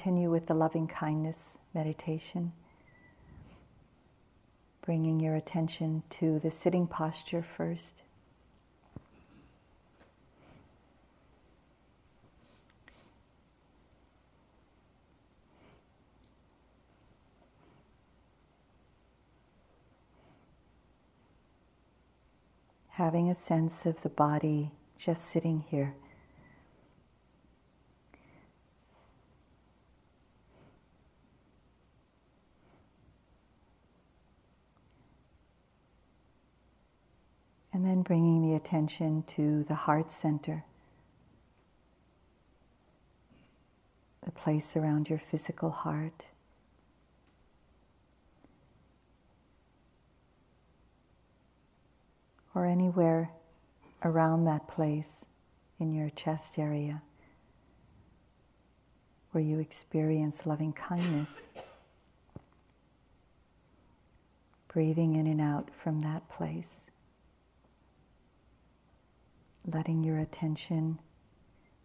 [0.00, 2.52] continue with the loving kindness meditation,
[4.80, 8.02] bringing your attention to the sitting posture first.
[22.94, 25.94] having a sense of the body just sitting here.
[38.00, 40.64] And bringing the attention to the heart center,
[44.24, 46.28] the place around your physical heart.
[52.54, 53.32] or anywhere
[54.02, 55.26] around that place
[55.78, 57.02] in your chest area
[59.32, 61.48] where you experience loving kindness.
[64.68, 66.89] Breathing in and out from that place.
[69.72, 70.98] Letting your attention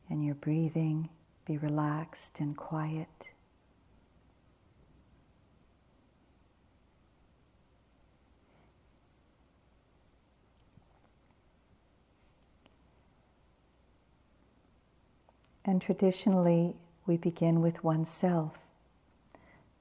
[0.09, 1.09] and your breathing
[1.45, 3.29] be relaxed and quiet.
[15.63, 18.57] And traditionally, we begin with oneself.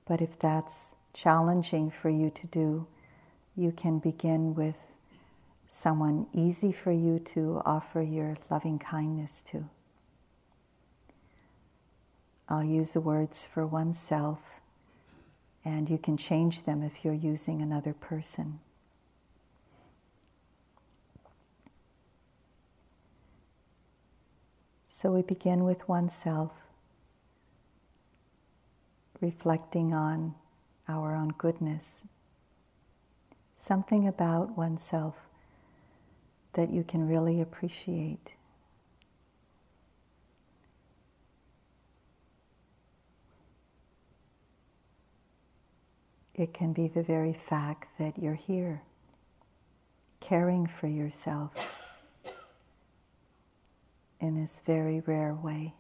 [0.05, 2.87] But if that's challenging for you to do,
[3.57, 4.77] you can begin with
[5.75, 9.69] someone easy for you to offer your loving kindness to.
[12.49, 14.39] I'll use the words for oneself,
[15.65, 18.61] and you can change them if you're using another person.
[24.87, 26.53] So we begin with oneself,
[29.21, 30.37] reflecting on
[30.87, 32.05] our own goodness,
[33.57, 35.17] something about oneself
[36.55, 38.33] that you can really appreciate.
[46.35, 48.83] It can be the very fact that you're here,
[50.21, 51.53] caring for yourself
[54.21, 55.75] in this very rare way.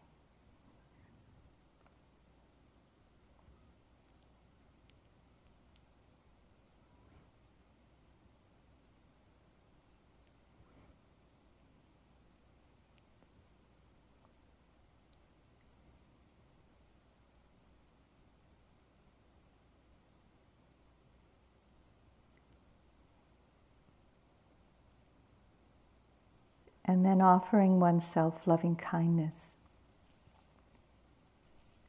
[26.95, 29.55] And then offering oneself loving kindness,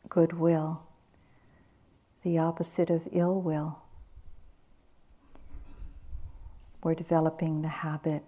[0.09, 0.81] goodwill,
[2.23, 3.83] the opposite of ill will.
[6.83, 8.23] We're developing the habit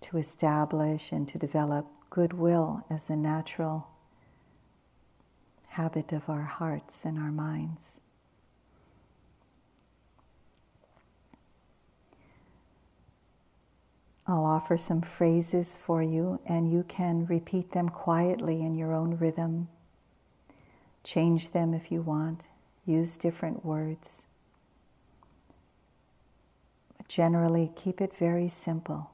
[0.00, 3.88] to establish and to develop goodwill as a natural
[5.68, 8.00] habit of our hearts and our minds.
[14.30, 19.16] I'll offer some phrases for you, and you can repeat them quietly in your own
[19.16, 19.66] rhythm.
[21.02, 22.46] Change them if you want,
[22.86, 24.26] use different words.
[26.96, 29.10] But generally, keep it very simple.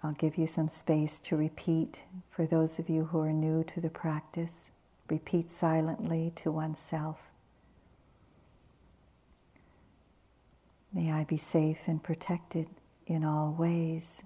[0.00, 3.80] I'll give you some space to repeat for those of you who are new to
[3.80, 4.70] the practice.
[5.10, 7.33] Repeat silently to oneself.
[10.94, 12.68] May I be safe and protected
[13.04, 14.22] in all ways.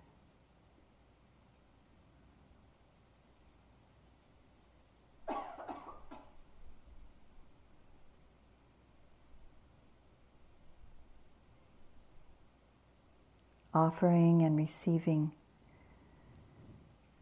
[13.73, 15.33] Offering and receiving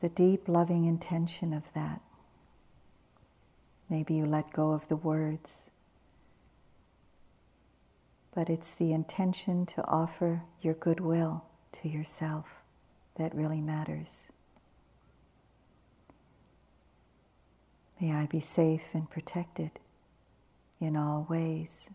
[0.00, 2.00] the deep loving intention of that.
[3.88, 5.70] Maybe you let go of the words
[8.36, 11.42] but it's the intention to offer your goodwill
[11.72, 12.44] to yourself
[13.16, 14.28] that really matters.
[17.98, 19.70] May I be safe and protected
[20.78, 21.88] in all ways.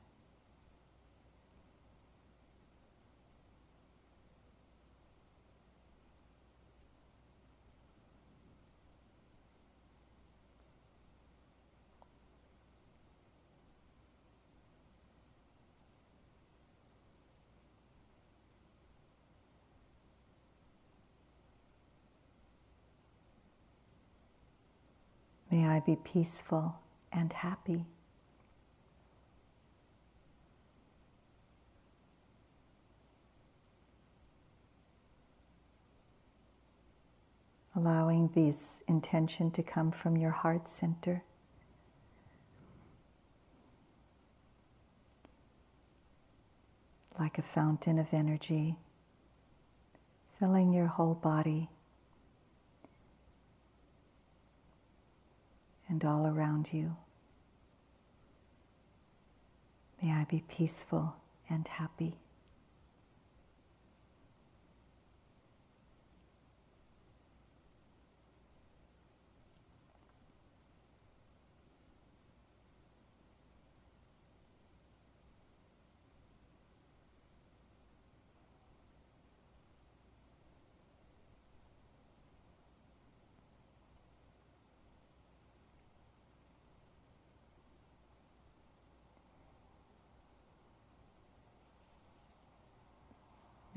[25.52, 26.76] May I be peaceful
[27.12, 27.86] and happy.
[37.76, 41.24] Allowing this intention to come from your heart center.
[47.20, 48.78] Like a fountain of energy,
[50.40, 51.70] filling your whole body
[55.92, 56.96] and all around you.
[60.02, 61.18] May I be peaceful
[61.50, 62.16] and happy.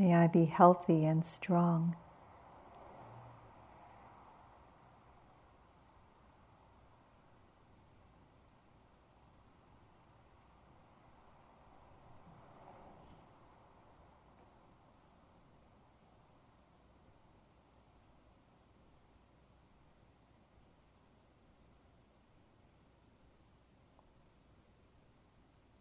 [0.04, 1.96] May I be healthy and strong.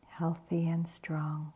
[0.07, 1.51] Healthy and strong.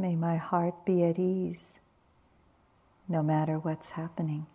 [0.00, 1.78] May my heart be at ease
[3.06, 4.46] no matter what's happening.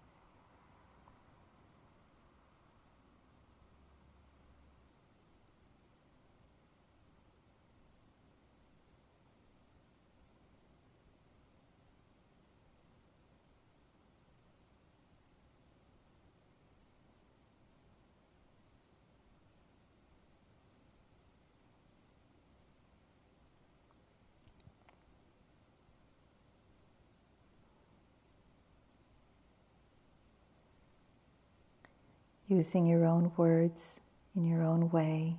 [32.47, 33.99] Using your own words
[34.35, 35.37] in your own way.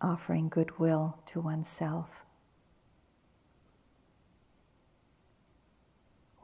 [0.00, 2.08] Offering goodwill to oneself.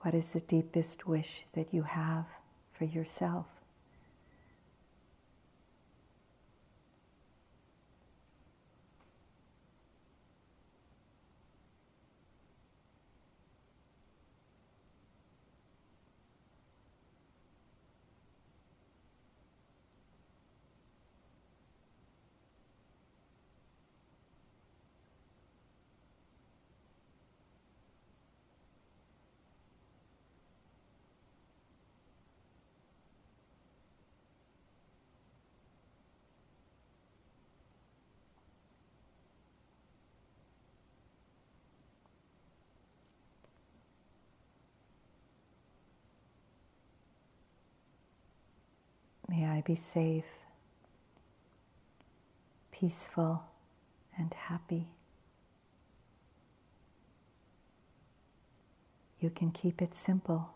[0.00, 2.27] What is the deepest wish that you have
[2.73, 3.47] for yourself?
[49.36, 50.24] May I be safe,
[52.70, 53.43] peaceful,
[54.17, 54.86] and happy.
[59.19, 60.54] You can keep it simple.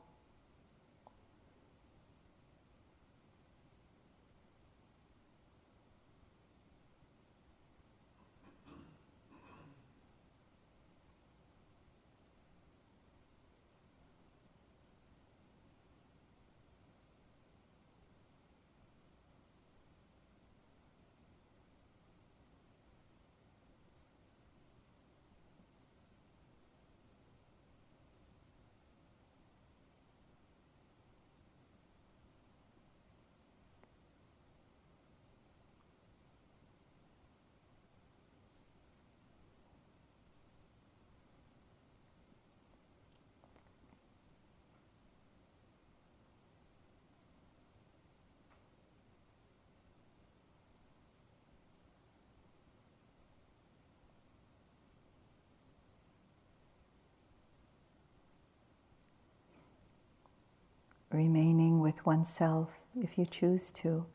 [61.19, 64.07] Remaining with oneself if you choose to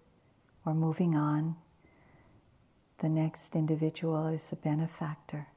[0.66, 1.58] or moving on,
[3.00, 5.48] the next individual is a benefactor.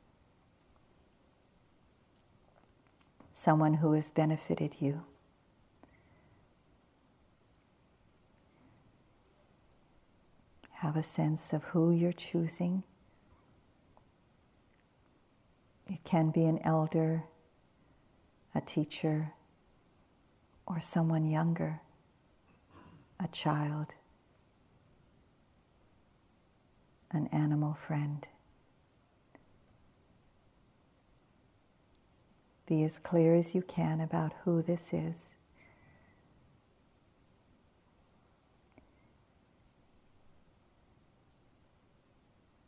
[3.31, 5.05] Someone who has benefited you.
[10.83, 12.83] Have a sense of who you're choosing.
[15.89, 17.23] It can be an elder,
[18.53, 19.36] a teacher,
[20.67, 21.81] or someone younger,
[23.21, 23.95] a child,
[27.11, 28.27] an animal friend.
[32.67, 35.29] Be as clear as you can about who this is.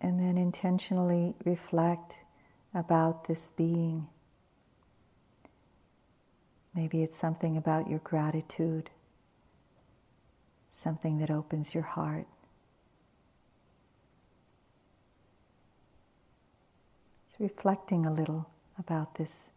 [0.00, 2.18] And then intentionally reflect
[2.72, 4.06] about this being.
[6.78, 8.88] Maybe it's something about your gratitude,
[10.70, 12.28] something that opens your heart.
[17.26, 19.48] It's reflecting a little about this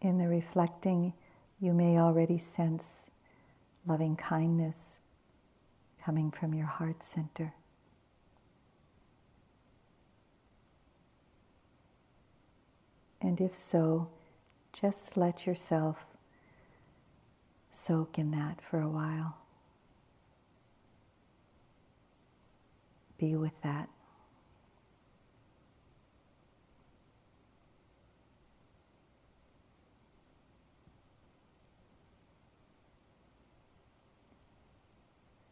[0.00, 1.14] In the reflecting,
[1.58, 3.10] you may already sense
[3.86, 5.00] loving kindness
[6.02, 7.54] coming from your heart center.
[13.20, 14.08] And if so,
[14.72, 15.96] just let yourself
[17.72, 19.38] soak in that for a while.
[23.18, 23.88] Be with that.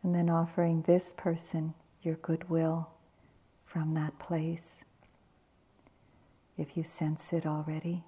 [0.05, 2.91] And then offering this person your goodwill
[3.65, 4.85] from that place,
[6.59, 8.05] if you sense it already.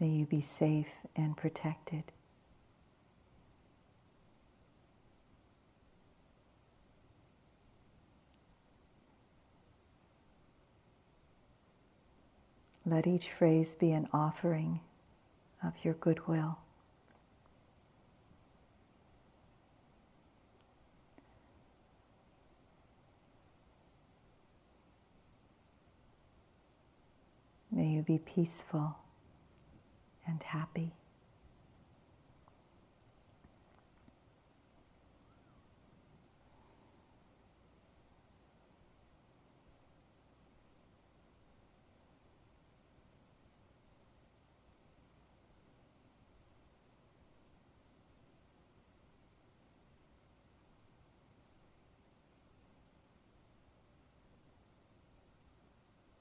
[0.00, 2.04] May you be safe and protected.
[12.86, 14.80] Let each phrase be an offering
[15.62, 16.58] of your goodwill.
[27.78, 28.96] May you be peaceful
[30.26, 30.94] and happy.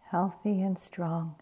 [0.09, 1.35] healthy and strong.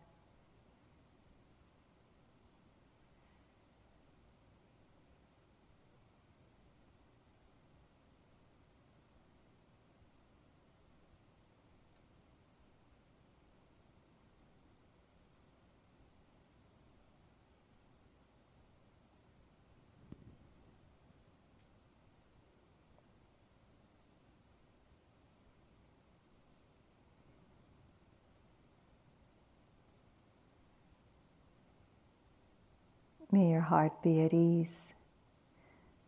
[33.36, 34.94] May your heart be at ease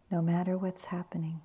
[0.10, 1.42] no matter what's happening.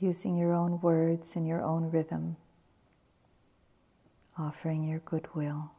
[0.00, 2.38] Using your own words and your own rhythm
[4.38, 5.72] offering your goodwill.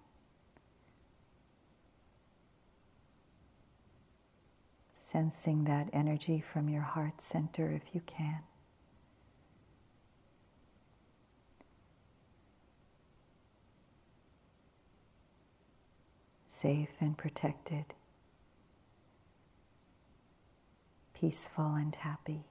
[4.98, 8.42] Sensing that energy from your heart center if you can.
[16.58, 17.86] safe and protected,
[21.14, 22.46] peaceful and happy.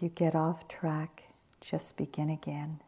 [0.00, 1.24] If you get off track,
[1.60, 2.80] just begin again.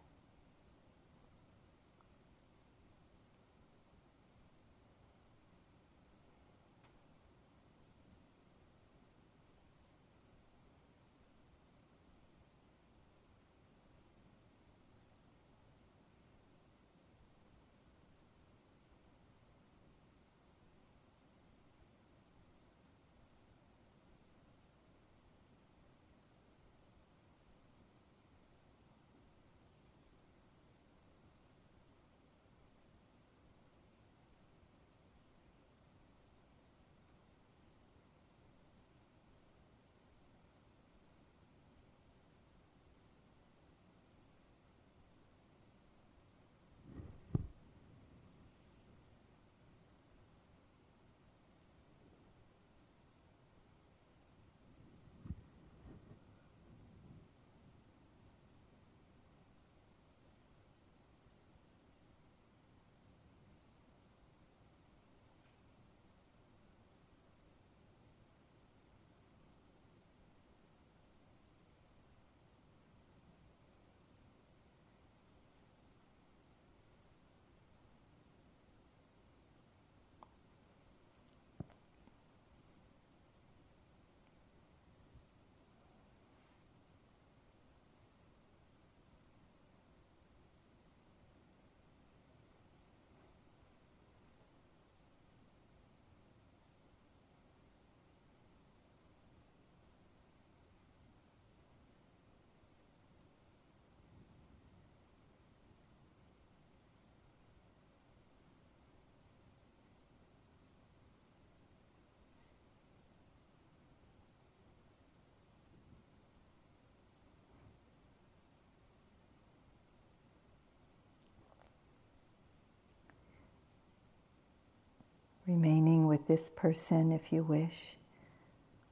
[125.52, 127.96] Remaining with this person if you wish,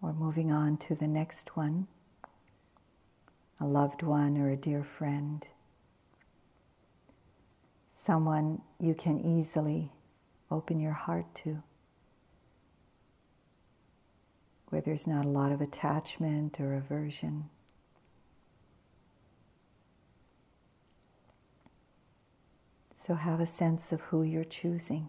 [0.02, 1.86] or moving on to the next one,
[3.58, 5.46] a loved one or a dear friend,
[7.90, 9.90] someone you can easily
[10.50, 11.62] open your heart to,
[14.68, 17.48] where there's not a lot of attachment or aversion.
[22.98, 25.08] So have a sense of who you're choosing.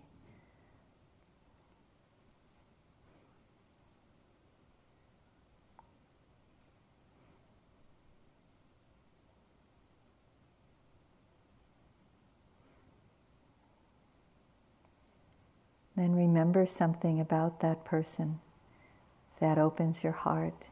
[16.02, 18.40] Then remember something about that person
[19.40, 20.70] that opens your heart,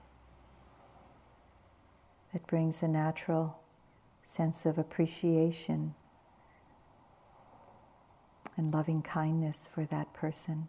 [2.33, 3.59] that brings a natural
[4.25, 5.93] sense of appreciation
[8.57, 10.67] and loving kindness for that person.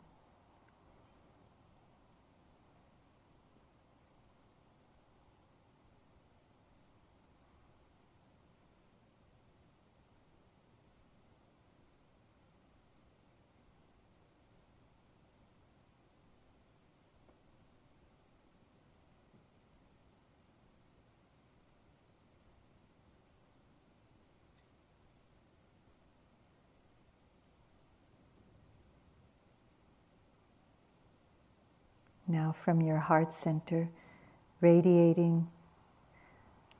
[32.30, 33.88] Now, from your heart center,
[34.60, 35.48] radiating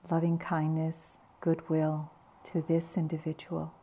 [0.09, 2.13] loving kindness, goodwill
[2.53, 3.75] to this individual.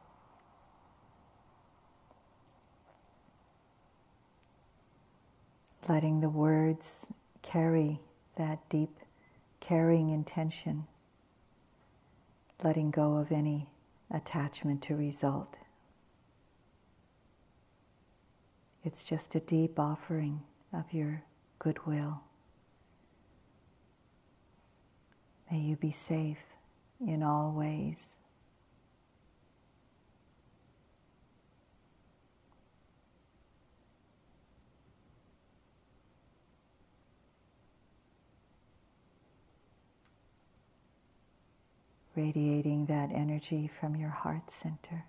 [5.90, 8.00] Letting the words carry
[8.38, 9.02] that deep,
[9.60, 10.88] caring intention,
[12.64, 13.68] letting go of any
[14.10, 15.58] attachment to result.
[18.86, 21.24] It's just a deep offering of your
[21.60, 22.22] goodwill.
[25.52, 26.38] May you be safe
[27.00, 28.18] in all ways.
[42.16, 45.06] Radiating that energy from your heart center.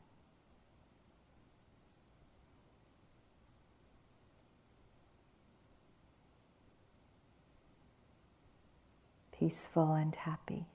[9.39, 10.67] Peaceful and happy.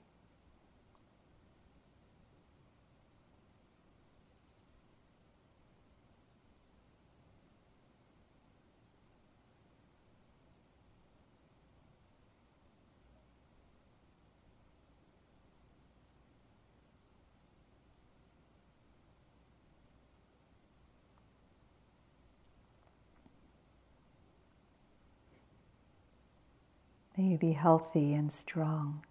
[27.16, 29.04] May you be healthy and strong.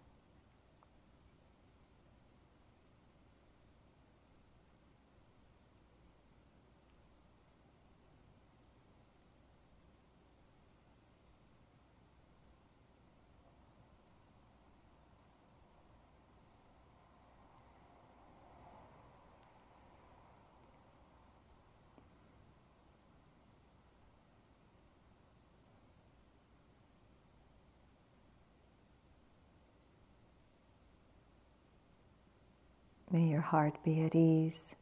[33.13, 34.73] May your heart be at ease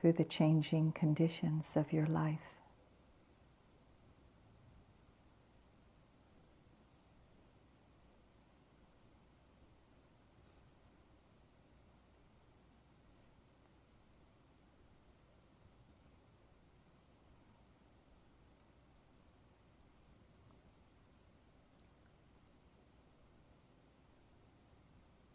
[0.00, 2.61] through the changing conditions of your life.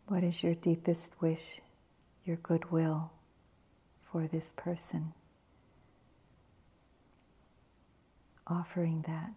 [0.08, 1.60] What is your deepest wish,
[2.24, 3.12] your goodwill
[4.10, 5.14] for this person?
[8.48, 9.34] Offering that.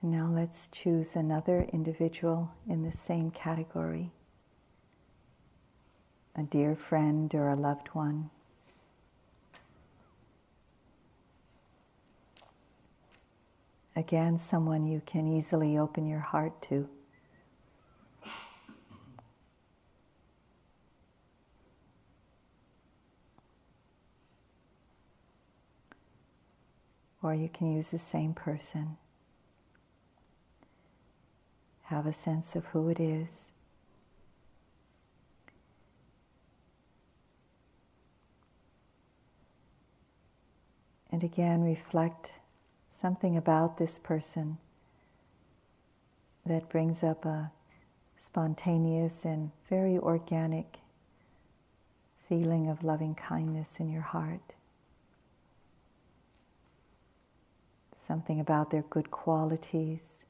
[0.00, 4.12] Now let's choose another individual in the same category
[6.36, 8.30] a dear friend or a loved one.
[13.96, 16.88] Again, someone you can easily open your heart to.
[27.20, 28.96] Or you can use the same person
[31.88, 33.50] have a sense of who it is.
[41.10, 42.34] And again, reflect
[42.90, 44.58] something about this person
[46.44, 47.52] that brings up a
[48.18, 50.80] spontaneous and very organic
[52.28, 54.54] feeling of loving kindness in your heart.
[57.96, 60.24] Something about their good qualities.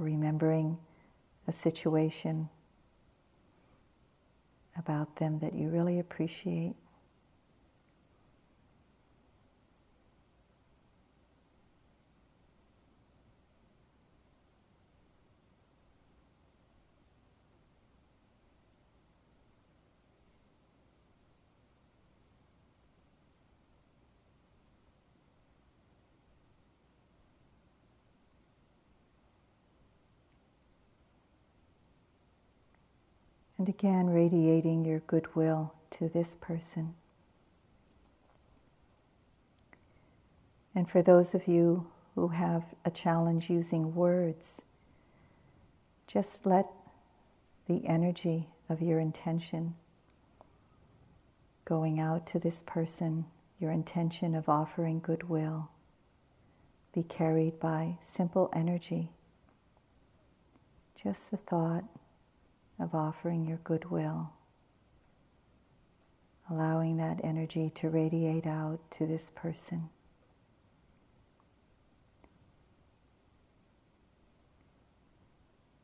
[0.00, 0.78] Remembering
[1.46, 2.48] a situation
[4.76, 6.74] about them that you really appreciate.
[33.60, 36.94] And again, radiating your goodwill to this person.
[40.74, 44.62] And for those of you who have a challenge using words,
[46.06, 46.68] just let
[47.68, 49.74] the energy of your intention
[51.66, 53.26] going out to this person,
[53.58, 55.68] your intention of offering goodwill,
[56.94, 59.10] be carried by simple energy.
[60.96, 61.84] Just the thought
[62.80, 64.32] of offering your goodwill,
[66.50, 69.90] allowing that energy to radiate out to this person.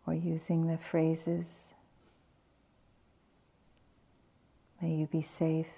[0.06, 1.74] Or using the phrases,
[4.80, 5.68] may you be safe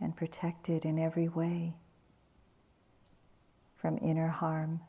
[0.00, 1.74] and protected in every way
[3.76, 4.80] from inner harm,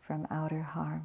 [0.00, 1.04] from outer harm.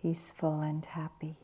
[0.00, 1.36] Peaceful and happy.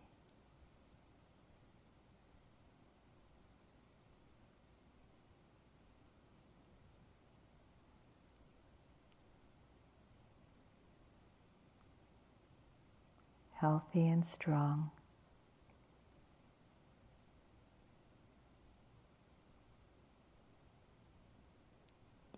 [13.54, 14.90] Healthy and strong.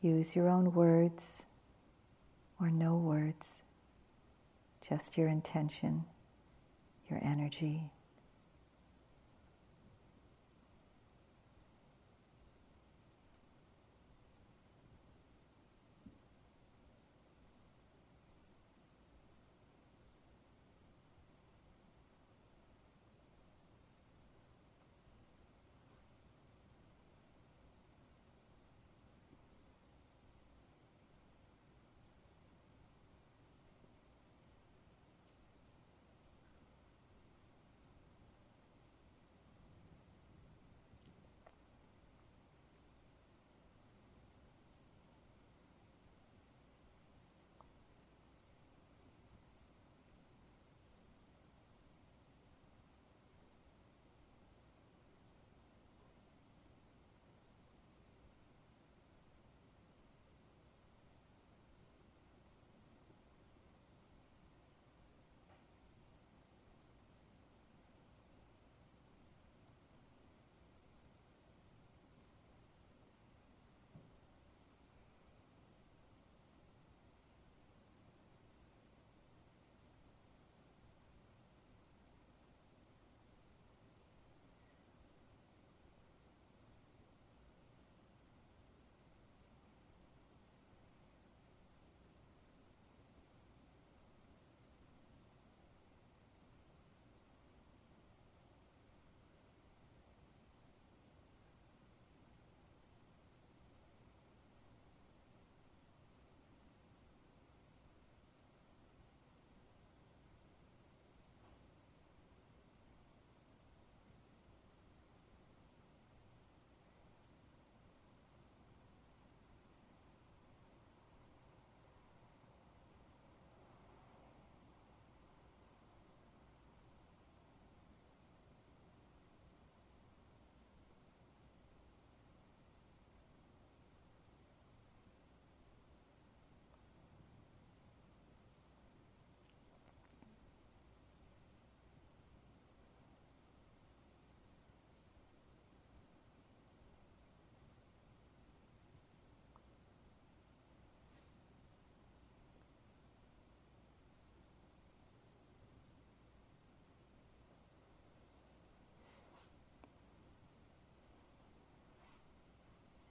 [0.01, 1.45] Use your own words
[2.61, 3.65] or no words
[4.89, 6.05] just your intention,
[7.11, 7.91] your energy.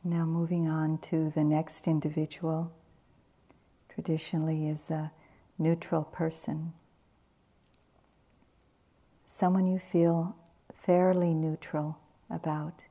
[0.09, 2.71] Now, moving on to the next individual,
[3.89, 5.11] traditionally is a
[5.59, 6.71] neutral person,
[9.25, 10.37] someone you feel
[10.73, 12.85] fairly neutral about.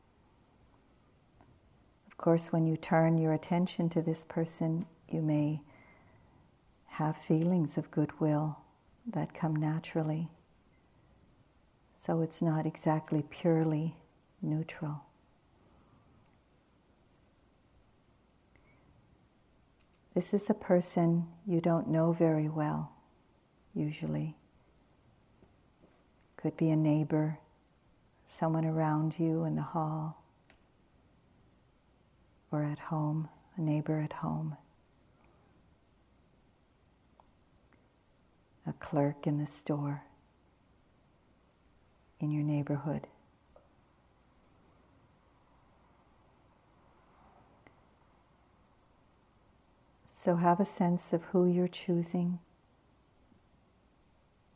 [2.07, 5.62] Of course, when you turn your attention to this person, you may
[6.85, 8.59] have feelings of goodwill
[9.07, 10.29] that come naturally.
[11.94, 13.96] So it's not exactly purely
[14.42, 15.06] neutral.
[20.16, 22.90] This is a person you don't know very well,
[23.74, 24.35] usually.
[26.38, 27.38] Could be a neighbor,
[28.26, 30.24] someone around you in the hall,
[32.50, 34.57] or at home, a neighbor at home,
[38.66, 40.02] a clerk in the store,
[42.20, 43.07] in your neighborhood.
[50.27, 52.41] So have a sense of who you're choosing,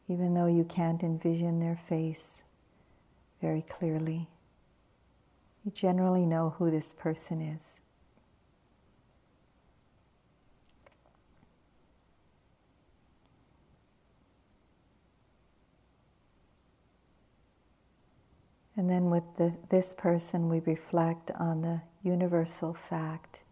[0.09, 2.42] even though you can't envision their face
[3.40, 4.26] very clearly.
[5.64, 7.78] You generally know who this person is.
[18.76, 23.42] And then with the, this person, we reflect on the universal fact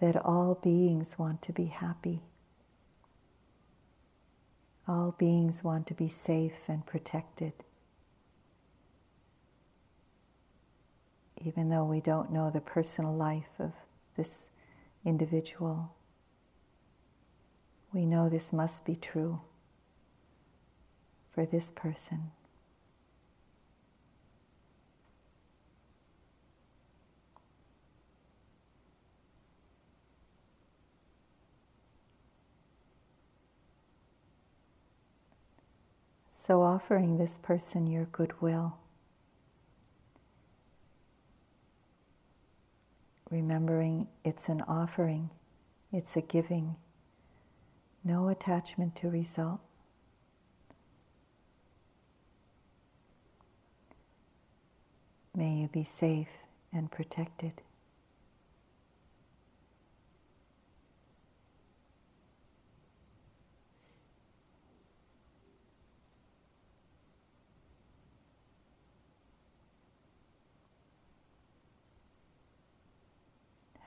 [0.00, 2.22] that all beings want to be happy.
[4.86, 7.52] All beings want to be safe and protected.
[11.44, 13.72] Even though we don't know the personal life of
[14.16, 14.46] this
[15.04, 15.94] individual,
[17.92, 19.40] we know this must be true
[21.32, 22.30] for this person.
[36.48, 38.78] So, offering this person your goodwill,
[43.30, 45.28] remembering it's an offering,
[45.92, 46.76] it's a giving,
[48.02, 49.60] no attachment to result.
[55.34, 56.30] May you be safe
[56.72, 57.60] and protected.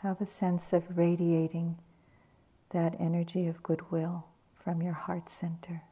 [0.02, 1.78] Have a sense of radiating
[2.72, 4.26] that energy of goodwill
[4.64, 5.84] from your heart center,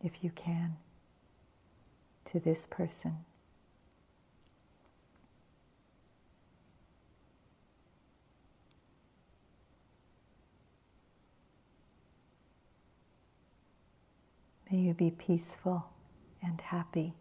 [0.00, 0.76] if you can,
[2.24, 3.16] to this person.
[14.70, 15.86] May you be peaceful
[16.40, 17.14] and happy.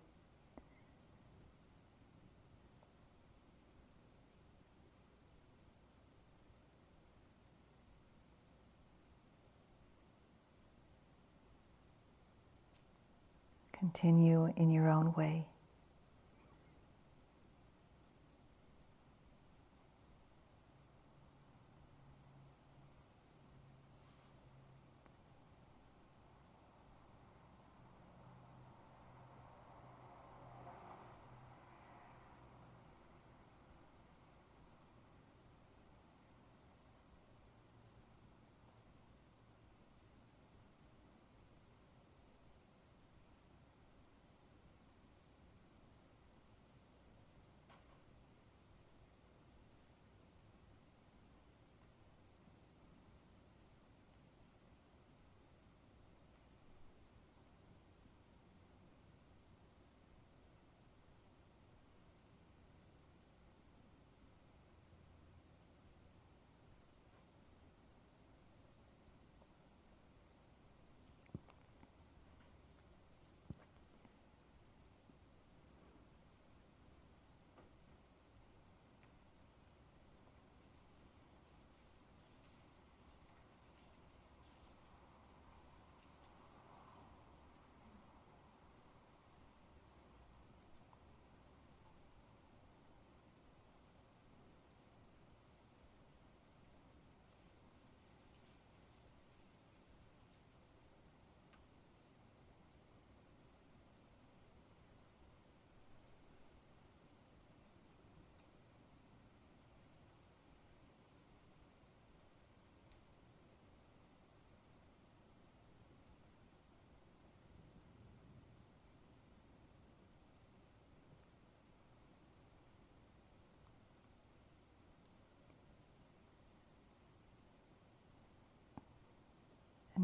[13.95, 15.45] Continue in your own way.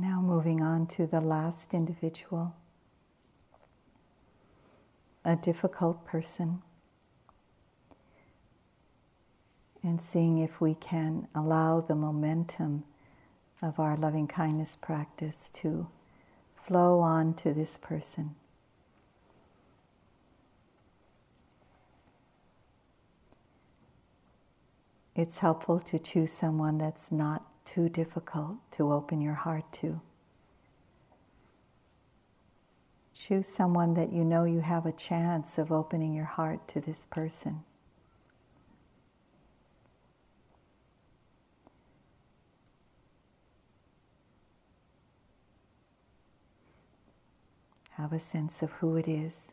[0.01, 2.55] Now moving on to the last individual,
[5.23, 6.63] a difficult person,
[9.83, 12.83] and seeing if we can allow the momentum
[13.61, 15.87] of our loving kindness practice to
[16.55, 18.33] flow on to this person.
[25.15, 30.01] It's helpful to choose someone that's not too difficult to open your heart to.
[33.14, 37.05] Choose someone that you know you have a chance of opening your heart to this
[37.05, 37.64] person.
[47.91, 49.51] Have a sense of who it is.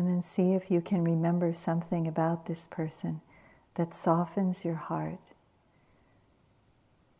[0.00, 3.20] And then see if you can remember something about this person
[3.74, 5.20] that softens your heart,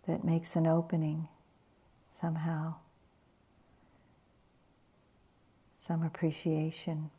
[0.07, 1.29] that makes an opening
[2.09, 2.77] somehow,
[5.75, 7.11] some appreciation.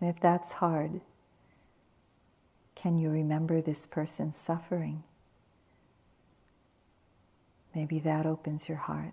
[0.00, 1.00] And if that's hard,
[2.76, 5.02] can you remember this person's suffering?
[7.76, 9.12] Maybe that opens your heart.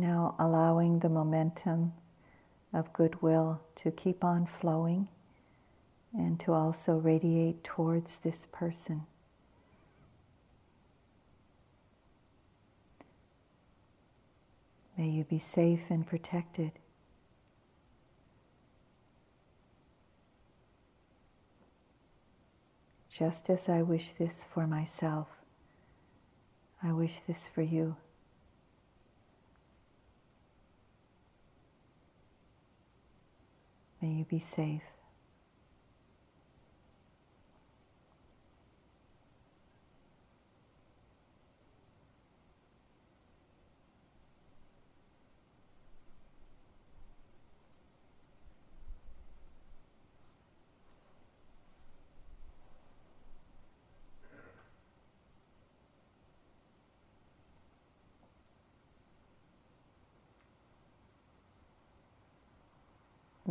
[0.00, 1.92] Now allowing the momentum
[2.72, 5.08] of goodwill to keep on flowing
[6.16, 9.02] and to also radiate towards this person.
[14.96, 16.72] May you be safe and protected.
[23.10, 25.28] Just as I wish this for myself,
[26.82, 27.96] I wish this for you.
[34.02, 34.89] May you be safe.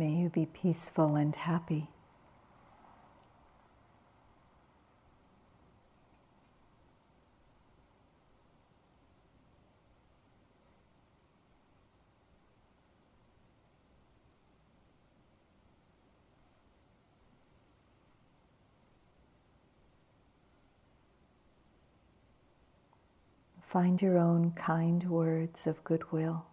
[0.00, 1.90] May you be peaceful and happy.
[23.66, 26.49] Find your own kind words of goodwill.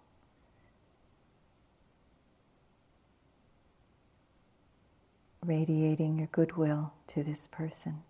[5.48, 8.04] Radiating your goodwill to this person.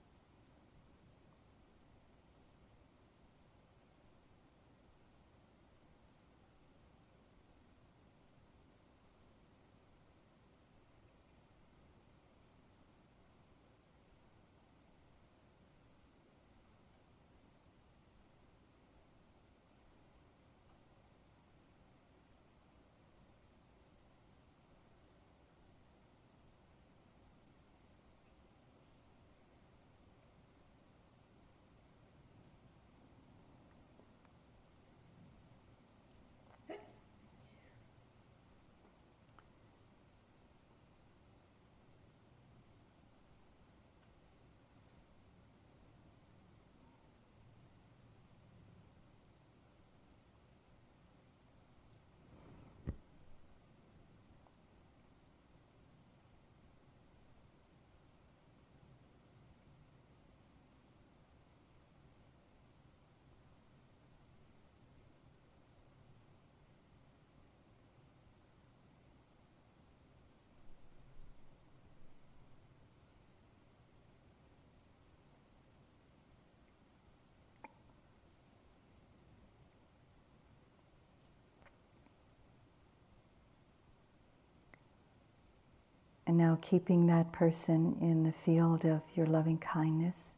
[86.27, 90.35] And now keeping that person in the field of your loving kindness.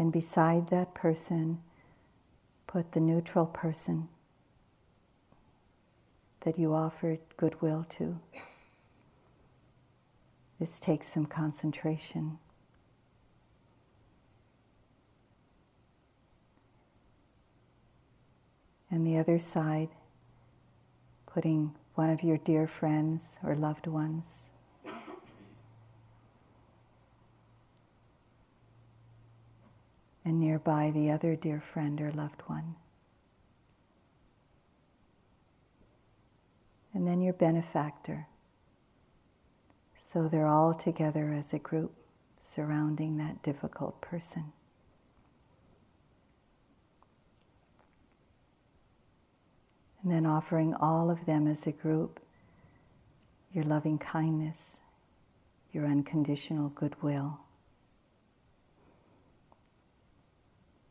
[0.00, 1.62] And beside that person,
[2.66, 4.08] put the neutral person
[6.40, 8.18] that you offered goodwill to.
[10.58, 12.38] This takes some concentration.
[18.90, 19.90] And the other side,
[21.26, 24.50] putting one of your dear friends or loved ones.
[30.24, 32.76] And nearby the other dear friend or loved one.
[36.94, 38.28] And then your benefactor.
[39.96, 41.92] So they're all together as a group
[42.40, 44.52] surrounding that difficult person.
[50.08, 52.18] And then offering all of them as a group
[53.52, 54.80] your loving kindness,
[55.70, 57.40] your unconditional goodwill.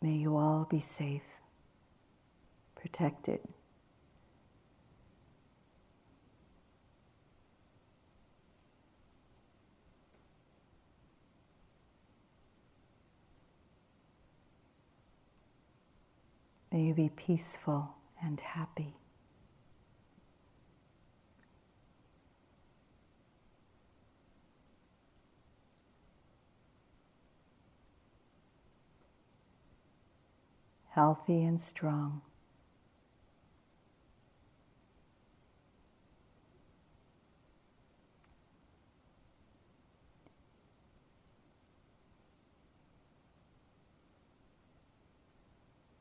[0.03, 1.24] May you all be safe,
[2.76, 3.39] protected.
[16.72, 18.97] May you be peaceful and happy.
[30.98, 32.22] Healthy and strong.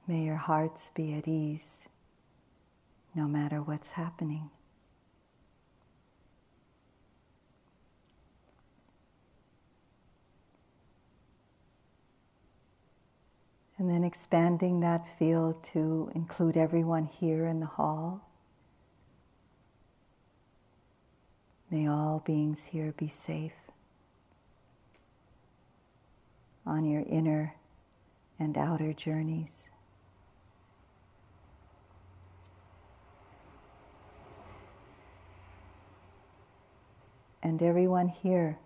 [0.06, 1.88] May your hearts be at ease
[3.14, 4.48] no matter what's happening.
[13.78, 18.26] And then expanding that field to include everyone here in the hall.
[21.70, 23.52] May all beings here be safe
[26.64, 27.54] on your inner
[28.38, 29.68] and outer journeys.
[37.46, 38.58] and everyone here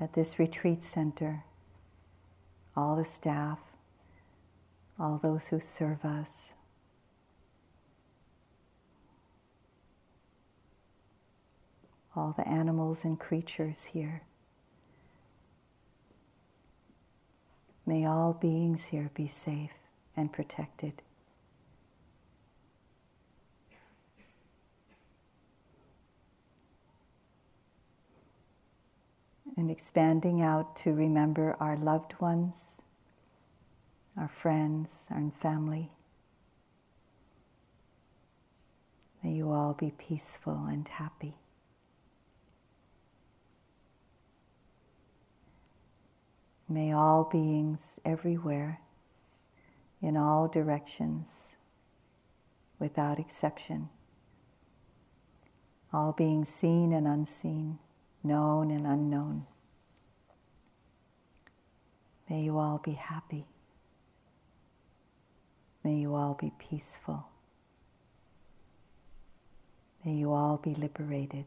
[0.00, 1.44] at this retreat center,
[2.74, 3.58] all the staff,
[4.98, 6.54] all those who serve us.
[12.14, 14.22] All the animals and creatures here.
[17.86, 19.72] May all beings here be safe
[20.16, 21.02] and protected.
[29.56, 32.81] and expanding out to remember our loved ones,
[34.16, 35.90] our friends, our family.
[39.22, 41.36] May you all be peaceful and happy.
[46.68, 48.80] May all beings everywhere,
[50.00, 51.54] in all directions,
[52.78, 53.90] without exception,
[55.92, 57.78] all beings seen and unseen,
[58.24, 59.46] known and unknown.
[62.28, 63.51] May you all be happy.
[65.84, 67.26] May you all be peaceful.
[70.04, 71.46] May you all be liberated.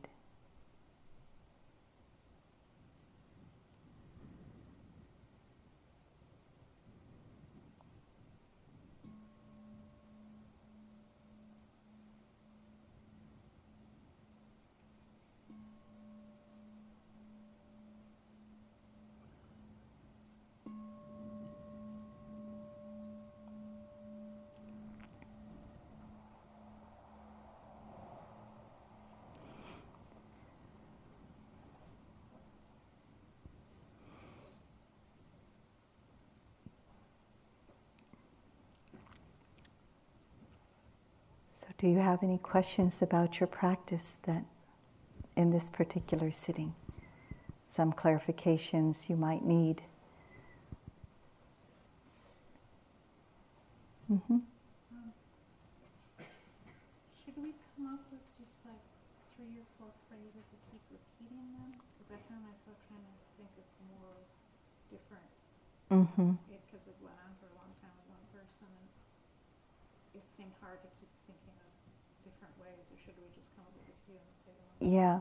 [41.77, 44.45] Do you have any questions about your practice that
[45.35, 46.73] in this particular sitting?
[47.67, 49.81] Some clarifications you might need.
[54.09, 54.39] Mm-hmm.
[54.39, 55.11] Um,
[57.19, 58.79] should we come up with just like
[59.35, 61.75] three or four phrases to keep repeating them?
[61.75, 64.15] Because I found myself trying to think of more
[64.93, 65.27] different.
[65.91, 66.39] Mm-hmm.
[66.47, 68.87] Because it went on for a long time with one person, and
[70.15, 71.73] it seemed hard to keep thinking of
[72.21, 74.77] different ways, or should we just come up with a few and say them?
[74.85, 75.17] Yeah.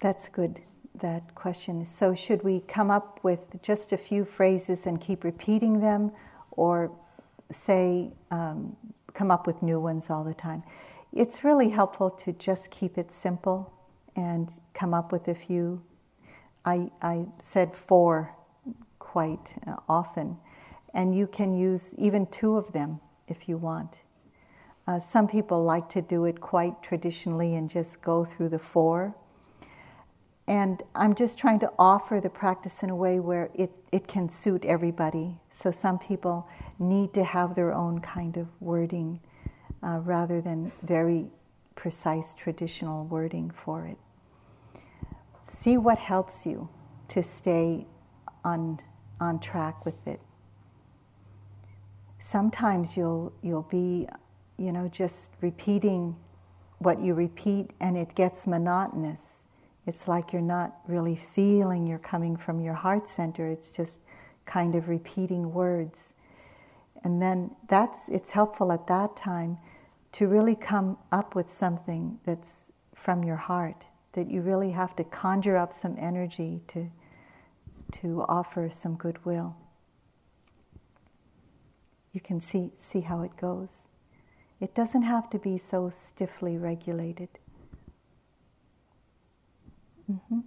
[0.00, 0.62] That's good,
[1.00, 1.84] that question.
[1.84, 6.10] So, should we come up with just a few phrases and keep repeating them,
[6.52, 6.90] or
[7.50, 8.76] say, um,
[9.12, 10.62] come up with new ones all the time?
[11.12, 13.72] It's really helpful to just keep it simple
[14.16, 15.82] and come up with a few.
[16.64, 18.34] I, I said four
[18.98, 20.38] quite uh, often,
[20.94, 24.00] and you can use even two of them if you want.
[24.86, 29.14] Uh, some people like to do it quite traditionally and just go through the four.
[30.50, 34.28] And I'm just trying to offer the practice in a way where it, it can
[34.28, 35.38] suit everybody.
[35.52, 36.48] So some people
[36.80, 39.20] need to have their own kind of wording
[39.80, 41.28] uh, rather than very
[41.76, 43.96] precise traditional wording for it.
[45.44, 46.68] See what helps you
[47.10, 47.86] to stay
[48.44, 48.80] on,
[49.20, 50.20] on track with it.
[52.18, 54.08] Sometimes you'll, you'll be
[54.58, 56.16] you know, just repeating
[56.78, 59.44] what you repeat and it gets monotonous.
[59.86, 64.00] It's like you're not really feeling you're coming from your heart center, it's just
[64.46, 66.12] kind of repeating words.
[67.02, 69.58] And then that's it's helpful at that time
[70.12, 75.04] to really come up with something that's from your heart that you really have to
[75.04, 76.90] conjure up some energy to
[77.92, 79.56] to offer some goodwill.
[82.12, 83.86] You can see see how it goes.
[84.60, 87.30] It doesn't have to be so stiffly regulated.
[90.10, 90.42] Mm-hmm.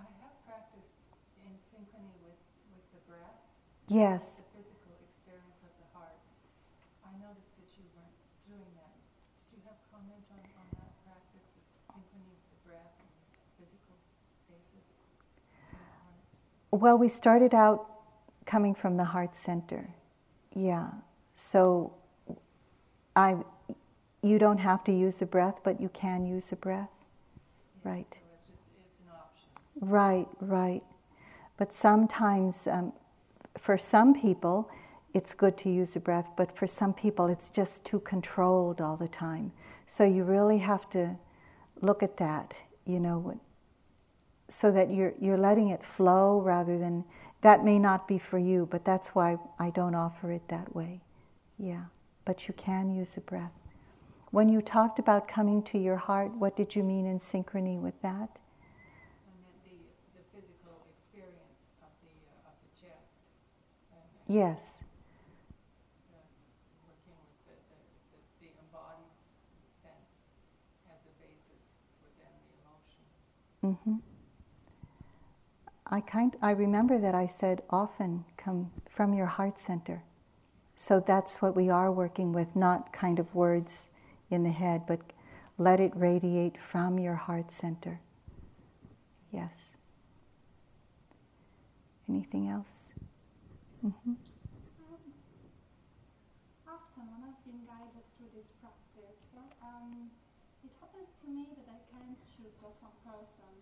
[0.00, 0.96] I have practiced
[1.44, 2.40] in synchrony with,
[2.72, 3.44] with the breath.
[3.92, 4.40] Yes.
[4.40, 6.16] The physical experience of the heart.
[7.04, 8.16] I noticed that you weren't
[8.48, 8.96] doing that.
[9.52, 13.12] Did you have comment on, on that practice of synchrony with the breath and
[13.60, 14.00] physical
[14.48, 14.88] basis?
[16.72, 17.84] Well, we started out
[18.46, 19.92] coming from the heart center.
[20.54, 20.88] Yeah.
[21.36, 21.92] So
[23.14, 23.36] I,
[24.22, 26.90] you don't have to use the breath, but you can use the breath.
[26.90, 28.12] Yes, right.
[28.12, 29.48] So it's just, it's an option.
[29.80, 30.82] Right, right.
[31.56, 32.92] But sometimes, um,
[33.58, 34.70] for some people,
[35.12, 38.96] it's good to use the breath, but for some people, it's just too controlled all
[38.96, 39.52] the time.
[39.86, 41.16] So you really have to
[41.80, 42.54] look at that,
[42.84, 43.38] you know,
[44.48, 47.04] so that you're, you're letting it flow rather than,
[47.42, 51.00] that may not be for you, but that's why I don't offer it that way.
[51.58, 51.84] Yeah
[52.24, 53.52] but you can use the breath.
[54.30, 58.00] When you talked about coming to your heart, what did you mean in synchrony with
[58.02, 58.40] that?
[59.22, 59.78] I meant the,
[60.18, 63.22] the physical experience of the, uh, of the chest.
[63.92, 64.02] yes.
[64.02, 64.13] working with the, the, the, embodied sense as a basis for then the
[72.64, 73.78] emotion.
[73.78, 73.96] Mm-hmm.
[75.86, 80.02] I kind I remember that I said often come from your heart center.
[80.76, 83.90] So that's what we are working with, not kind of words
[84.30, 85.00] in the head, but
[85.56, 88.00] let it radiate from your heart center.
[89.32, 89.76] Yes.
[92.08, 92.83] Anything else?
[93.84, 94.16] Mm-hmm.
[94.16, 95.04] Um,
[96.64, 100.08] often when I've been guided through this practice, um,
[100.64, 103.52] it happens to me that I can't choose just one person.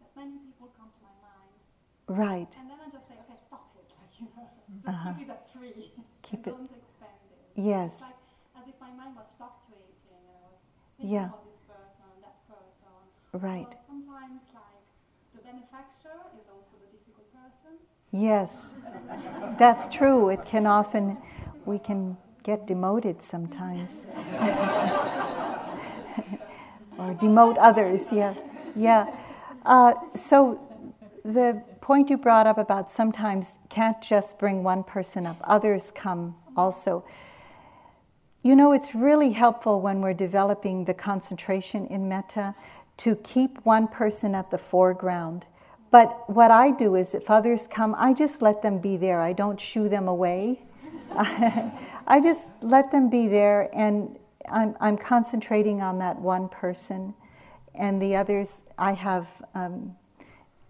[0.00, 1.60] That many people come to my mind.
[2.08, 2.48] Right.
[2.56, 3.84] And then I just say, okay, stop it.
[4.00, 5.12] Like, you know, just uh-huh.
[5.20, 5.92] give it a three
[6.24, 6.56] keep it.
[6.56, 7.44] Don't expand it.
[7.60, 8.00] Yes.
[8.00, 8.20] It's like
[8.56, 10.60] as if my mind was fluctuating and I was
[10.96, 11.28] thinking yeah.
[11.28, 12.96] about this person, that person.
[13.36, 13.68] Right.
[13.68, 14.84] Or sometimes like
[15.36, 16.69] the benefactor is also the difficult person.
[18.12, 18.74] Yes.
[19.58, 20.30] That's true.
[20.30, 21.18] It can often
[21.64, 24.04] we can get demoted sometimes.
[26.98, 28.34] or demote others, yeah.
[28.74, 29.14] Yeah.
[29.64, 30.60] Uh, so
[31.24, 36.34] the point you brought up about sometimes can't just bring one person up, others come
[36.56, 37.04] also.
[38.42, 42.54] You know, it's really helpful when we're developing the concentration in metta
[42.98, 45.44] to keep one person at the foreground.
[45.90, 49.20] But what I do is, if others come, I just let them be there.
[49.20, 50.62] I don't shoo them away.
[51.16, 54.16] I just let them be there, and
[54.50, 57.14] I'm, I'm concentrating on that one person.
[57.74, 59.96] And the others, I have um,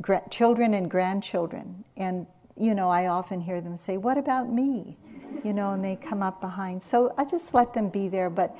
[0.01, 1.85] gra- children and grandchildren.
[1.97, 4.97] And, you know, I often hear them say, What about me?
[5.45, 6.83] You know, and they come up behind.
[6.83, 8.31] So I just let them be there.
[8.31, 8.57] But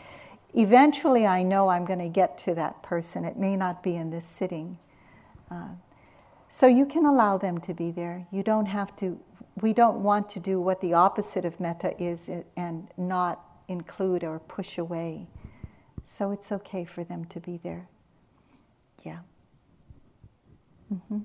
[0.55, 3.25] eventually I know I'm going to get to that person.
[3.25, 4.79] It may not be in this sitting.
[5.51, 5.69] Uh,
[6.51, 8.27] so you can allow them to be there.
[8.33, 9.19] You don't have to,
[9.63, 14.41] we don't want to do what the opposite of metta is and not include or
[14.41, 15.29] push away.
[16.05, 17.89] So it's okay for them to be there.
[19.05, 19.21] Yeah.
[20.93, 21.23] Mm-hmm.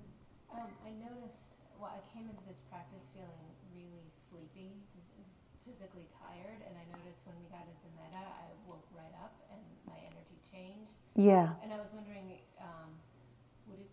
[0.53, 1.49] Um, I noticed,
[1.81, 5.33] well, I came into this practice feeling really sleepy, just, just,
[5.65, 9.57] physically tired, and I noticed when we got into metta, I woke right up and
[9.89, 11.01] my energy changed.
[11.17, 11.57] Yeah.
[11.65, 12.29] And I was wondering,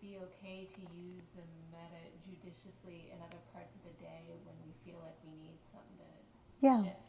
[0.03, 4.73] be okay to use the metta judiciously in other parts of the day when we
[4.83, 6.83] feel like we need something to Yeah.
[6.83, 6.99] shift?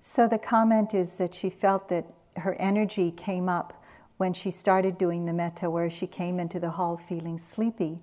[0.00, 2.04] So the comment is that she felt that
[2.38, 3.84] her energy came up
[4.16, 8.00] when she started doing the metta, where she came into the hall feeling sleepy.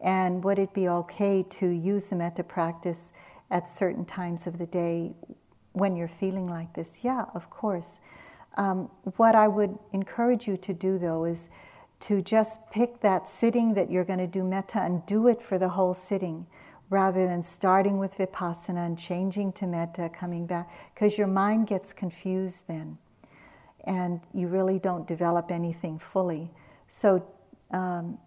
[0.00, 3.12] And would it be okay to use the metta practice
[3.50, 5.14] at certain times of the day
[5.72, 7.02] when you're feeling like this?
[7.04, 8.00] Yeah, of course.
[8.56, 11.48] Um, what I would encourage you to do though is
[12.02, 15.56] to just pick that sitting that you're going to do metta and do it for
[15.56, 16.46] the whole sitting
[16.90, 21.92] rather than starting with vipassana and changing to metta, coming back, because your mind gets
[21.92, 22.98] confused then
[23.84, 26.50] and you really don't develop anything fully.
[26.88, 27.24] So,
[27.70, 28.18] um,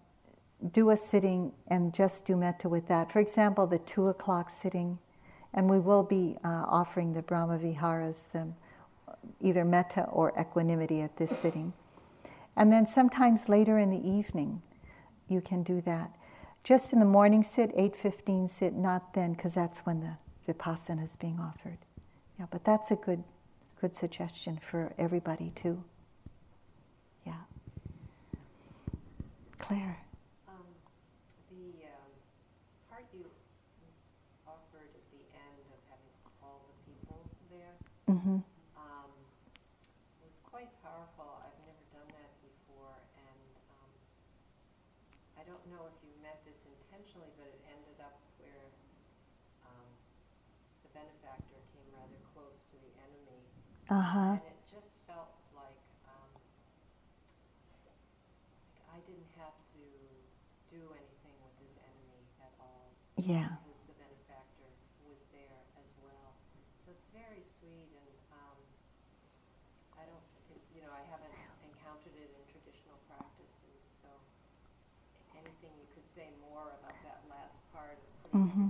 [0.72, 3.12] do a sitting and just do metta with that.
[3.12, 4.98] For example, the two o'clock sitting,
[5.54, 8.48] and we will be uh, offering the Brahma Viharas, the,
[9.42, 11.74] either metta or equanimity at this sitting.
[12.56, 14.62] And then sometimes later in the evening,
[15.28, 16.12] you can do that.
[16.64, 21.16] Just in the morning sit, 8.15 sit, not then, because that's when the vipassana is
[21.16, 21.78] being offered.
[22.40, 23.24] Yeah, but that's a good,
[23.82, 25.84] good suggestion for everybody too.
[27.26, 27.34] Yeah.
[29.60, 29.98] Claire.
[30.48, 30.66] Um,
[31.50, 32.12] the um,
[32.90, 33.26] part you
[34.48, 37.74] offered at the end of having all the people there
[38.10, 38.38] Mm-hmm.
[38.78, 39.10] um,
[40.22, 41.42] was quite powerful.
[41.42, 43.42] I've never done that before, and
[43.74, 43.90] um,
[45.40, 48.70] I don't know if you meant this intentionally, but it ended up where
[49.66, 49.88] um,
[50.86, 52.92] the benefactor came rather close to the
[53.90, 54.32] enemy, Uh huh.
[54.38, 55.80] and it just felt like
[56.10, 56.30] um,
[58.92, 59.84] I didn't have to
[60.74, 63.50] do anything with this enemy at all Yeah.
[63.62, 64.70] Because the benefactor
[65.06, 66.30] was there as well.
[66.86, 68.58] So it's very sweet, and um,
[69.98, 70.26] I don't,
[70.76, 71.34] you know, I haven't
[71.66, 73.80] encountered it in traditional practices.
[74.02, 74.10] So
[75.38, 77.98] anything you could say more about that last part
[78.34, 78.70] mm-hmm.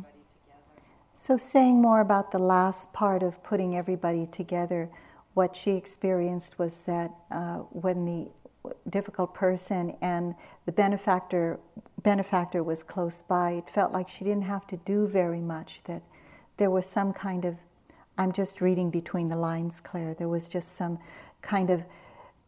[1.18, 4.90] So, saying more about the last part of putting everybody together,
[5.36, 10.34] what she experienced was that uh, when the difficult person and
[10.66, 11.60] the benefactor
[12.02, 15.84] benefactor was close by, it felt like she didn't have to do very much.
[15.84, 16.02] That
[16.58, 17.56] there was some kind of
[18.18, 20.14] I'm just reading between the lines, Claire.
[20.14, 21.00] There was just some
[21.42, 21.84] kind of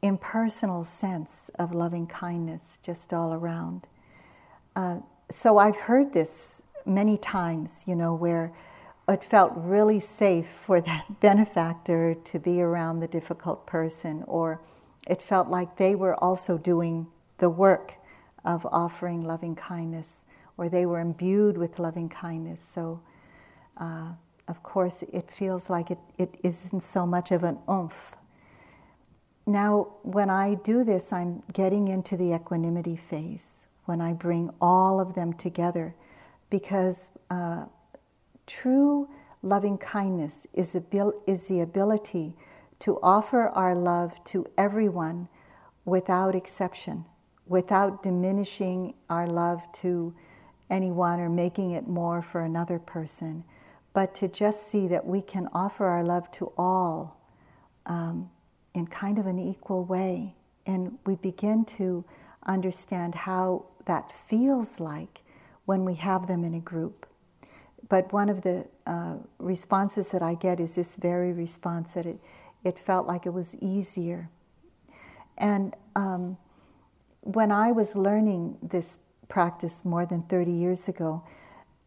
[0.01, 3.85] impersonal sense of loving kindness just all around.
[4.75, 4.97] Uh,
[5.29, 8.53] so I've heard this many times, you know, where
[9.07, 14.61] it felt really safe for that benefactor to be around the difficult person, or
[15.07, 17.93] it felt like they were also doing the work
[18.43, 20.25] of offering loving kindness,
[20.57, 22.61] or they were imbued with loving kindness.
[22.61, 23.01] So,
[23.77, 24.13] uh,
[24.47, 28.15] of course, it feels like it, it isn't so much of an oomph.
[29.45, 34.99] Now, when I do this, I'm getting into the equanimity phase when I bring all
[34.99, 35.95] of them together
[36.49, 37.65] because uh,
[38.47, 39.07] true
[39.43, 42.35] loving kindness is, abil- is the ability
[42.79, 45.27] to offer our love to everyone
[45.85, 47.05] without exception,
[47.45, 50.13] without diminishing our love to
[50.69, 53.43] anyone or making it more for another person,
[53.93, 57.19] but to just see that we can offer our love to all
[57.85, 58.29] um,
[58.73, 60.35] in kind of an equal way.
[60.65, 62.03] And we begin to
[62.45, 65.21] understand how that feels like
[65.65, 67.06] when we have them in a group.
[67.89, 72.19] But one of the uh, responses that I get is this very response that it,
[72.63, 74.29] it felt like it was easier.
[75.37, 76.37] And um,
[77.21, 81.23] when I was learning this practice more than 30 years ago,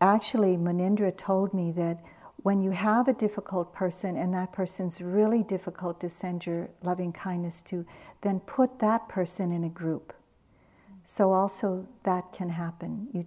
[0.00, 2.02] actually, Munindra told me that
[2.42, 7.12] when you have a difficult person and that person's really difficult to send your loving
[7.12, 7.84] kindness to,
[8.22, 10.14] then put that person in a group.
[11.04, 13.08] So, also, that can happen.
[13.12, 13.26] You,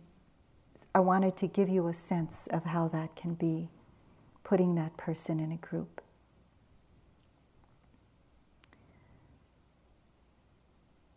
[0.95, 3.69] I wanted to give you a sense of how that can be,
[4.43, 6.01] putting that person in a group.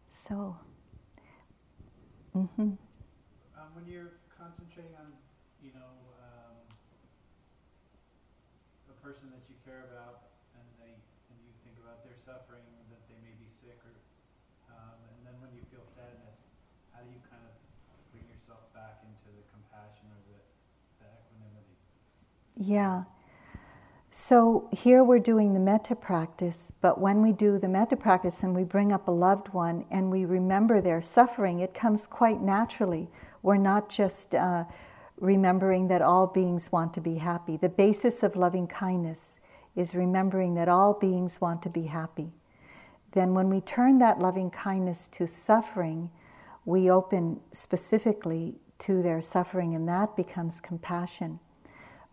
[0.08, 0.56] So,
[2.34, 2.74] mm-hmm.
[3.54, 5.12] Um, when you're concentrating on,
[5.62, 5.92] you know,
[6.24, 6.56] um,
[8.90, 13.04] a person that you care about, and they, and you think about their suffering, that
[13.12, 13.94] they may be sick, or,
[14.72, 16.42] um, and then when you feel sadness,
[16.90, 17.54] how do you kind of
[18.10, 20.42] bring yourself back into the compassion or the,
[20.98, 21.78] the equanimity?
[22.66, 23.04] Yeah.
[24.10, 28.56] So here we're doing the metta practice, but when we do the metta practice and
[28.56, 33.08] we bring up a loved one and we remember their suffering, it comes quite naturally.
[33.42, 34.64] We're not just uh,
[35.18, 37.56] remembering that all beings want to be happy.
[37.56, 39.38] The basis of loving kindness
[39.76, 42.32] is remembering that all beings want to be happy.
[43.12, 46.10] Then, when we turn that loving kindness to suffering,
[46.64, 51.38] we open specifically to their suffering, and that becomes compassion.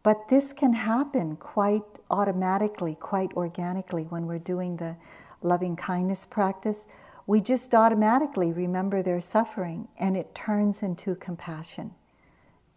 [0.04, 4.98] But this can happen quite automatically, quite organically when we're doing the
[5.42, 6.86] loving kindness practice.
[7.26, 11.92] We just automatically remember their suffering and it turns into compassion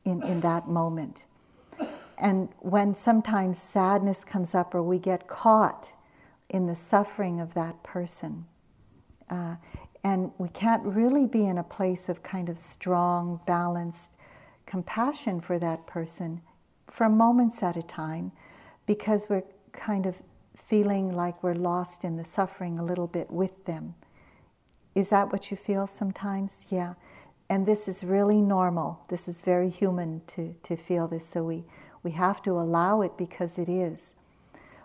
[0.05, 1.27] in, in that moment.
[2.19, 5.93] And when sometimes sadness comes up or we get caught
[6.49, 8.47] in the suffering of that person,
[9.29, 9.57] uh,
[10.05, 14.13] and we can't really be in a place of kind of strong, balanced
[14.65, 16.41] compassion for that person
[16.89, 18.33] for moments at a time
[18.87, 20.23] because we're kind of
[20.57, 23.95] feeling like we're lost in the suffering a little bit with them.
[24.95, 26.67] Is that what you feel sometimes?
[26.71, 26.95] Yeah.
[27.49, 29.01] And this is really normal.
[29.09, 31.27] This is very human to, to feel this.
[31.27, 31.65] So we,
[32.03, 34.17] we have to allow it because it is.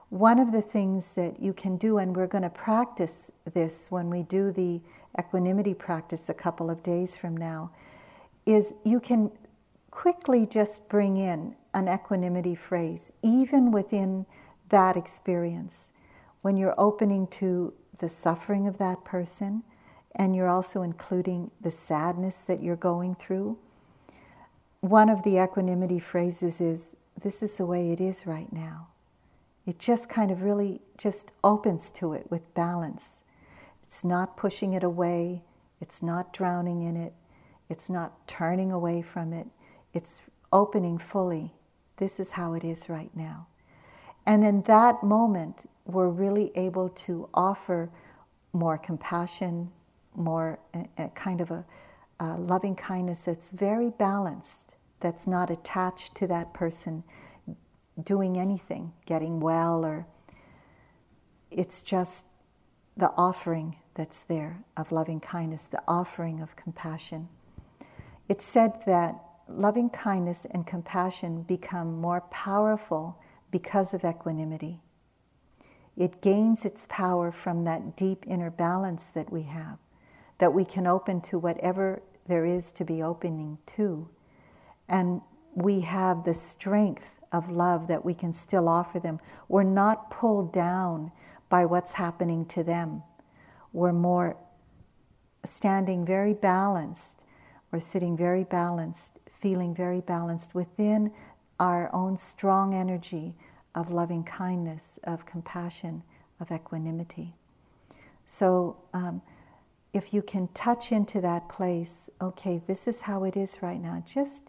[0.10, 4.10] One of the things that you can do, and we're going to practice this when
[4.10, 4.82] we do the
[5.18, 7.72] equanimity practice a couple of days from now,
[8.46, 9.32] is you can
[9.92, 14.26] quickly just bring in an equanimity phrase, even within
[14.70, 15.92] that experience.
[16.42, 19.64] When you're opening to the suffering of that person,
[20.16, 23.58] and you're also including the sadness that you're going through.
[24.82, 28.88] One of the equanimity phrases is, This is the way it is right now.
[29.66, 33.24] It just kind of really just opens to it with balance.
[33.84, 35.44] It's not pushing it away,
[35.80, 37.14] it's not drowning in it,
[37.70, 39.48] it's not turning away from it,
[39.94, 40.22] it's
[40.52, 41.54] opening fully.
[41.98, 43.48] This is how it is right now.
[44.26, 47.90] And in that moment, we're really able to offer
[48.54, 49.72] more compassion,
[50.16, 51.66] more a, a kind of a,
[52.20, 57.04] a loving kindness that's very balanced, that's not attached to that person
[58.04, 60.06] doing anything, getting well, or
[61.50, 62.26] it's just
[62.96, 67.28] the offering that's there of loving kindness, the offering of compassion.
[68.30, 69.16] It's said that
[69.60, 73.18] loving kindness and compassion become more powerful
[73.52, 74.80] because of equanimity.
[75.98, 79.78] It gains its power from that deep inner balance that we have,
[80.40, 84.08] that we can open to whatever there is to be opening to.
[84.88, 85.22] And
[85.54, 89.20] we have the strength of love that we can still offer them.
[89.48, 91.12] We're not pulled down
[91.50, 93.04] by what's happening to them.
[93.74, 94.38] We're more
[95.46, 97.24] standing very balanced,
[97.72, 101.12] we're sitting very balanced, feeling very balanced within
[101.60, 103.36] our own strong energy
[103.76, 106.04] of loving kindness, of compassion,
[106.40, 107.34] of equanimity.
[108.26, 109.22] So, um,
[109.94, 114.02] if you can touch into that place, okay, this is how it is right now,
[114.06, 114.44] just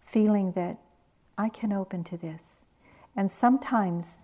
[0.00, 0.78] feeling that
[1.38, 2.64] I can open to this.
[3.16, 4.18] And sometimes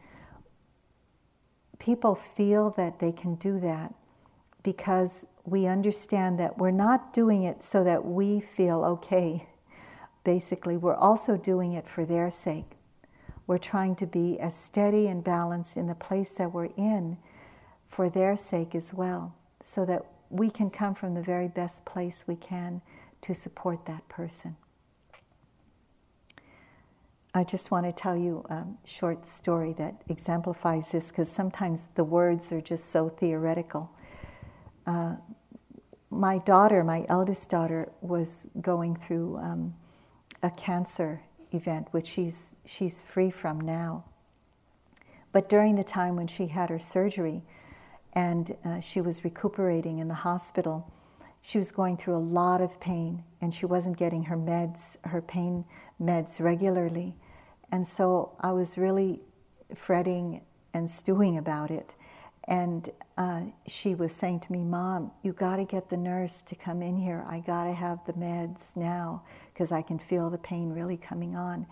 [1.78, 3.94] people feel that they can do that
[4.62, 9.46] because we understand that we're not doing it so that we feel okay.
[10.24, 12.72] Basically, we're also doing it for their sake.
[13.46, 17.16] We're trying to be as steady and balanced in the place that we're in
[17.88, 22.24] for their sake as well, so that we can come from the very best place
[22.26, 22.80] we can
[23.22, 24.56] to support that person.
[27.32, 32.02] I just want to tell you a short story that exemplifies this because sometimes the
[32.02, 33.90] words are just so theoretical.
[34.84, 35.14] Uh,
[36.10, 39.74] my daughter, my eldest daughter, was going through um,
[40.42, 41.22] a cancer
[41.52, 44.04] event, which she's, she's free from now.
[45.32, 47.42] But during the time when she had her surgery
[48.14, 50.92] and uh, she was recuperating in the hospital,
[51.42, 55.22] she was going through a lot of pain and she wasn't getting her meds, her
[55.22, 55.64] pain
[56.00, 57.14] meds regularly.
[57.72, 59.20] And so I was really
[59.74, 60.42] fretting
[60.74, 61.94] and stewing about it.
[62.50, 66.56] And uh, she was saying to me, Mom, you got to get the nurse to
[66.56, 67.24] come in here.
[67.28, 69.22] I got to have the meds now
[69.54, 71.64] because I can feel the pain really coming on.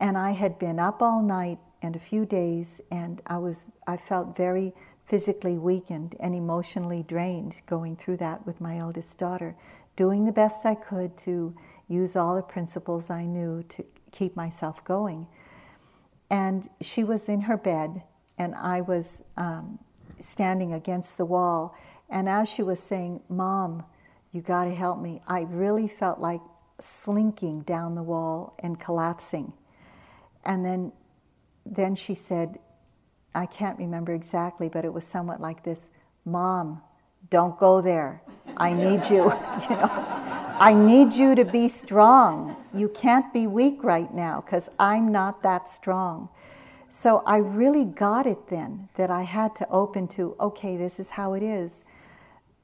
[0.00, 3.98] And I had been up all night and a few days, and I was I
[3.98, 4.72] felt very
[5.04, 9.54] physically weakened and emotionally drained going through that with my eldest daughter,
[9.94, 11.54] doing the best I could to
[11.86, 15.26] use all the principles I knew to keep myself going.
[16.30, 18.02] And she was in her bed,
[18.38, 19.78] and I was um,
[20.24, 21.76] standing against the wall.
[22.08, 23.84] And as she was saying, Mom,
[24.32, 26.40] you got to help me, I really felt like
[26.80, 29.52] slinking down the wall and collapsing.
[30.44, 30.92] And then,
[31.64, 32.58] then she said,
[33.34, 35.88] I can't remember exactly, but it was somewhat like this
[36.24, 36.82] Mom,
[37.30, 38.22] don't go there.
[38.56, 39.24] I need you.
[39.62, 39.90] you know,
[40.58, 42.56] I need you to be strong.
[42.72, 46.28] You can't be weak right now because I'm not that strong.
[46.96, 51.10] So I really got it then that I had to open to, okay, this is
[51.10, 51.82] how it is.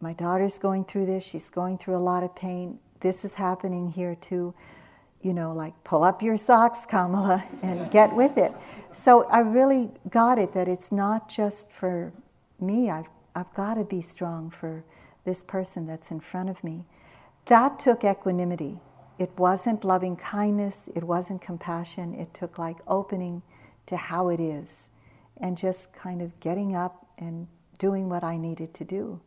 [0.01, 2.79] my daughter's going through this, she's going through a lot of pain.
[3.01, 4.55] This is happening here too.
[5.21, 8.53] You know, like pull up your socks, Kamala, and get with it.
[8.93, 12.13] So I really got it that it's not just for
[12.61, 12.89] me.
[12.89, 14.85] I've, I've got to be strong for
[15.25, 16.85] this person that's in front of me.
[17.47, 18.79] That took equanimity.
[19.19, 22.15] It wasn't loving kindness, it wasn't compassion.
[22.15, 23.43] It took like opening
[23.91, 24.89] to how it is
[25.37, 27.47] and just kind of getting up and
[27.79, 29.21] doing what I needed to do.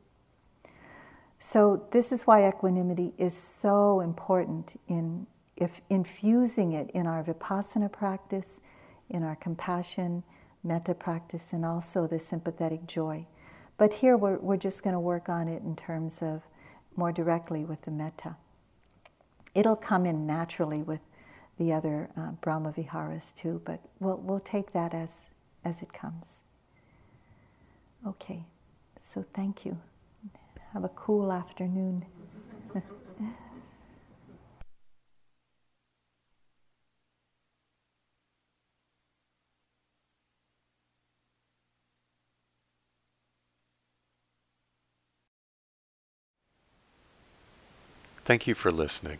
[1.39, 7.91] So, this is why equanimity is so important in if infusing it in our vipassana
[7.91, 8.59] practice,
[9.09, 10.23] in our compassion,
[10.63, 13.27] metta practice, and also the sympathetic joy.
[13.77, 16.41] But here we're, we're just going to work on it in terms of
[16.95, 18.35] more directly with the metta.
[19.53, 21.01] It'll come in naturally with
[21.57, 25.27] the other uh, Brahma Viharas too, but we'll, we'll take that as,
[25.63, 26.39] as it comes.
[28.05, 28.43] Okay,
[28.99, 29.77] so thank you.
[30.73, 32.05] Have a cool afternoon.
[48.25, 49.19] Thank you for listening.